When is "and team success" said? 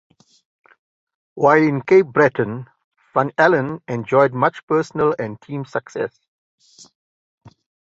5.19-6.19